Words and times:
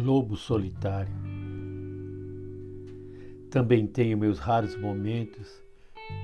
lobo 0.00 0.36
solitário. 0.36 1.12
Também 3.50 3.86
tenho 3.86 4.16
meus 4.16 4.38
raros 4.38 4.74
momentos 4.76 5.62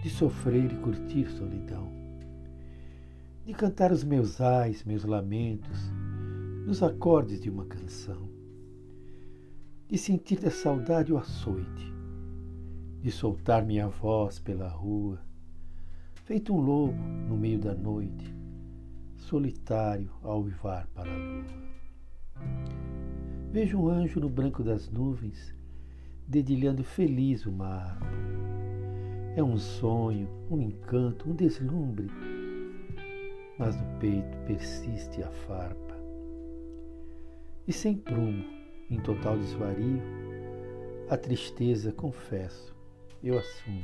de 0.03 0.09
sofrer 0.09 0.73
e 0.73 0.77
curtir 0.77 1.31
solidão, 1.31 1.89
de 3.45 3.53
cantar 3.53 3.93
os 3.93 4.03
meus 4.03 4.41
ais, 4.41 4.85
meus 4.85 5.05
lamentos, 5.05 5.79
nos 6.67 6.83
acordes 6.83 7.41
de 7.41 7.51
uma 7.51 7.67
canção, 7.67 8.29
de 9.89 9.99
sentir 9.99 10.41
da 10.41 10.51
saudade 10.51 11.13
o 11.13 11.19
açoite, 11.19 11.93
de 13.03 13.11
soltar 13.11 13.65
minha 13.65 13.89
voz 13.89 14.39
pela 14.39 14.69
rua, 14.69 15.21
feito 16.25 16.55
um 16.55 16.61
lobo 16.61 17.03
no 17.29 17.37
meio 17.37 17.59
da 17.59 17.75
noite, 17.75 18.35
solitário 19.17 20.11
ao 20.23 20.43
uivar 20.43 20.87
para 20.95 21.11
a 21.11 21.17
lua. 21.17 21.78
Vejo 23.51 23.79
um 23.79 23.89
anjo 23.89 24.21
no 24.21 24.29
branco 24.29 24.63
das 24.63 24.91
nuvens, 24.91 25.55
dedilhando 26.27 26.85
feliz 26.85 27.47
o 27.47 27.53
mar. 27.53 27.99
É 29.35 29.43
um 29.43 29.57
sonho, 29.57 30.29
um 30.51 30.61
encanto, 30.61 31.31
um 31.31 31.35
deslumbre, 31.35 32.09
mas 33.59 33.75
no 33.75 33.99
peito 33.99 34.37
persiste 34.47 35.23
a 35.23 35.31
farpa. 35.31 35.97
E 37.67 37.73
sem 37.73 37.97
prumo, 37.97 38.45
em 38.91 39.01
total 39.01 39.39
desvario, 39.39 40.03
a 41.09 41.17
tristeza, 41.17 41.91
confesso, 41.91 42.77
eu 43.25 43.39
assumo. 43.39 43.83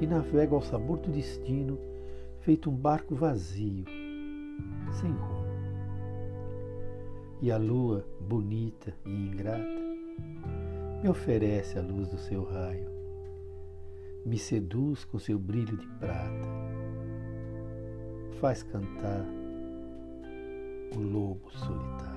E 0.00 0.06
navego 0.06 0.54
ao 0.54 0.62
sabor 0.62 0.98
do 1.00 1.10
destino, 1.10 1.78
feito 2.40 2.70
um 2.70 2.74
barco 2.74 3.14
vazio, 3.14 3.84
sem 4.90 5.10
rumo. 5.10 5.39
E 7.42 7.50
a 7.50 7.56
lua, 7.56 8.04
bonita 8.20 8.92
e 9.06 9.10
ingrata, 9.10 9.80
me 11.02 11.08
oferece 11.08 11.78
a 11.78 11.82
luz 11.82 12.06
do 12.08 12.18
seu 12.18 12.44
raio, 12.44 12.86
me 14.26 14.38
seduz 14.38 15.06
com 15.06 15.18
seu 15.18 15.38
brilho 15.38 15.74
de 15.78 15.86
prata, 15.98 16.46
faz 18.40 18.62
cantar 18.62 19.24
o 20.94 21.00
lobo 21.00 21.50
solitário. 21.50 22.09